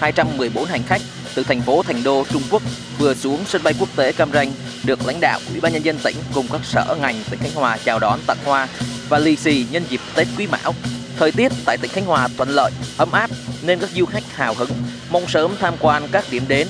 [0.00, 1.00] 214 hành khách
[1.34, 2.62] từ thành phố Thành Đô, Trung Quốc
[2.98, 4.52] vừa xuống sân bay quốc tế Cam Ranh
[4.84, 7.78] được lãnh đạo Ủy ban nhân dân tỉnh cùng các sở ngành tỉnh Khánh Hòa
[7.84, 8.68] chào đón tặng hoa
[9.08, 10.74] và lì xì nhân dịp Tết Quý Mão.
[11.16, 13.30] Thời tiết tại tỉnh Khánh Hòa thuận lợi, ấm áp
[13.62, 14.70] nên các du khách hào hứng
[15.10, 16.68] mong sớm tham quan các điểm đến.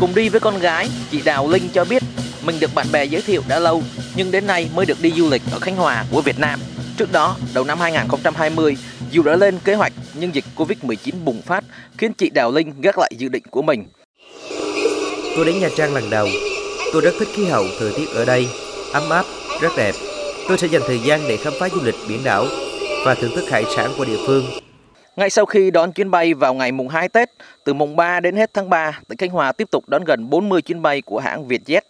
[0.00, 2.02] Cùng đi với con gái, chị Đào Linh cho biết
[2.44, 3.82] mình được bạn bè giới thiệu đã lâu
[4.14, 6.60] nhưng đến nay mới được đi du lịch ở Khánh Hòa của Việt Nam.
[6.96, 8.76] Trước đó, đầu năm 2020,
[9.10, 11.64] dù đã lên kế hoạch nhưng dịch Covid-19 bùng phát
[11.98, 13.84] khiến chị Đào Linh gác lại dự định của mình.
[15.36, 16.28] Tôi đến Nha Trang lần đầu.
[16.92, 18.48] Tôi rất thích khí hậu, thời tiết ở đây,
[18.92, 19.24] ấm áp,
[19.60, 19.94] rất đẹp.
[20.48, 22.46] Tôi sẽ dành thời gian để khám phá du lịch biển đảo
[23.04, 24.44] và thưởng thức hải sản của địa phương.
[25.16, 27.30] Ngay sau khi đón chuyến bay vào ngày mùng 2 Tết,
[27.64, 30.62] từ mùng 3 đến hết tháng 3, tỉnh Khánh Hòa tiếp tục đón gần 40
[30.62, 31.80] chuyến bay của hãng Vietjet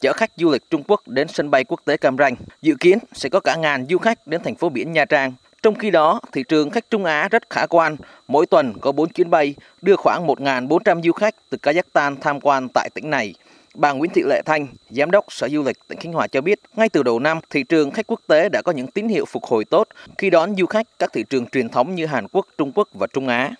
[0.00, 2.36] chở khách du lịch Trung Quốc đến sân bay quốc tế Cam Ranh.
[2.62, 5.32] Dự kiến sẽ có cả ngàn du khách đến thành phố biển Nha Trang.
[5.62, 7.96] Trong khi đó, thị trường khách Trung Á rất khả quan.
[8.28, 12.68] Mỗi tuần có 4 chuyến bay đưa khoảng 1.400 du khách từ Kazakhstan tham quan
[12.74, 13.34] tại tỉnh này.
[13.74, 16.60] Bà Nguyễn Thị Lệ Thanh, Giám đốc Sở Du lịch tỉnh Khánh Hòa cho biết,
[16.76, 19.44] ngay từ đầu năm, thị trường khách quốc tế đã có những tín hiệu phục
[19.44, 22.72] hồi tốt khi đón du khách các thị trường truyền thống như Hàn Quốc, Trung
[22.74, 23.50] Quốc và Trung Á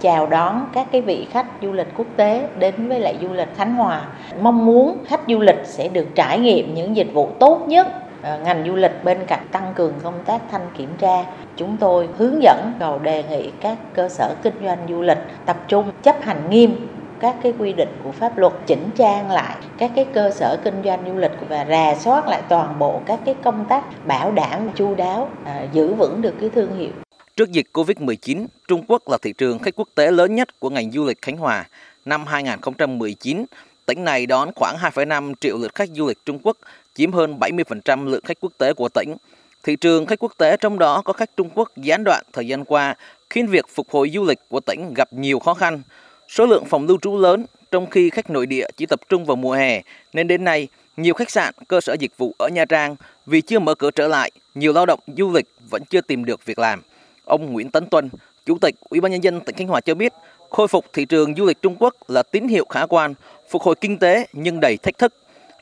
[0.00, 3.48] chào đón các cái vị khách du lịch quốc tế đến với lại du lịch
[3.56, 4.06] Khánh Hòa.
[4.40, 7.86] Mong muốn khách du lịch sẽ được trải nghiệm những dịch vụ tốt nhất
[8.22, 11.24] Ờ, ngành du lịch bên cạnh tăng cường công tác thanh kiểm tra
[11.56, 15.56] chúng tôi hướng dẫn cầu đề nghị các cơ sở kinh doanh du lịch tập
[15.68, 16.88] trung chấp hành nghiêm
[17.20, 20.82] các cái quy định của pháp luật chỉnh trang lại các cái cơ sở kinh
[20.84, 24.68] doanh du lịch và rà soát lại toàn bộ các cái công tác bảo đảm
[24.74, 26.92] chu đáo à, giữ vững được cái thương hiệu
[27.36, 30.90] Trước dịch Covid-19, Trung Quốc là thị trường khách quốc tế lớn nhất của ngành
[30.90, 31.64] du lịch Khánh Hòa.
[32.04, 33.44] Năm 2019,
[33.86, 36.56] tỉnh này đón khoảng 2,5 triệu lượt khách du lịch Trung Quốc,
[36.94, 39.14] chiếm hơn 70% lượng khách quốc tế của tỉnh.
[39.62, 42.64] Thị trường khách quốc tế trong đó có khách Trung Quốc gián đoạn thời gian
[42.64, 42.94] qua,
[43.30, 45.82] khiến việc phục hồi du lịch của tỉnh gặp nhiều khó khăn.
[46.28, 49.36] Số lượng phòng lưu trú lớn, trong khi khách nội địa chỉ tập trung vào
[49.36, 49.82] mùa hè,
[50.12, 53.58] nên đến nay nhiều khách sạn, cơ sở dịch vụ ở Nha Trang vì chưa
[53.58, 56.82] mở cửa trở lại, nhiều lao động du lịch vẫn chưa tìm được việc làm.
[57.24, 58.08] Ông Nguyễn Tấn Tuân,
[58.46, 60.12] Chủ tịch Ủy ban nhân dân tỉnh Khánh Hòa cho biết,
[60.50, 63.14] khôi phục thị trường du lịch Trung Quốc là tín hiệu khả quan,
[63.50, 65.14] phục hồi kinh tế nhưng đầy thách thức.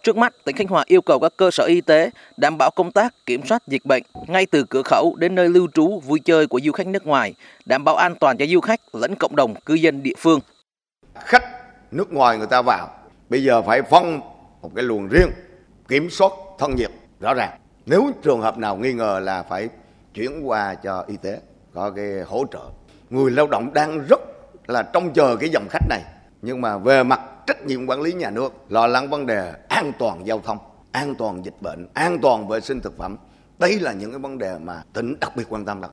[0.02, 2.92] Trước mắt, tỉnh Khánh Hòa yêu cầu các cơ sở y tế đảm bảo công
[2.92, 6.46] tác kiểm soát dịch bệnh ngay từ cửa khẩu đến nơi lưu trú vui chơi
[6.46, 7.34] của du khách nước ngoài,
[7.64, 10.40] đảm bảo an toàn cho du khách lẫn cộng đồng cư dân địa phương.
[11.14, 11.44] Khách
[11.90, 12.88] nước ngoài người ta vào,
[13.28, 14.20] bây giờ phải phong
[14.62, 15.30] một cái luồng riêng
[15.88, 16.90] kiểm soát thân nhiệt
[17.20, 17.58] rõ ràng.
[17.86, 19.68] Nếu trường hợp nào nghi ngờ là phải
[20.14, 21.40] chuyển qua cho y tế
[21.74, 22.62] có cái hỗ trợ
[23.10, 24.20] người lao động đang rất
[24.66, 26.02] là trông chờ cái dòng khách này
[26.42, 29.92] nhưng mà về mặt trách nhiệm quản lý nhà nước, lo lắng vấn đề an
[29.98, 30.58] toàn giao thông,
[30.92, 33.16] an toàn dịch bệnh, an toàn vệ sinh thực phẩm.
[33.58, 35.88] Đây là những cái vấn đề mà tỉnh đặc biệt quan tâm đó